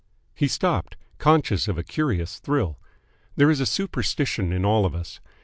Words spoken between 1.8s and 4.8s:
curious thrill. There is a superstition in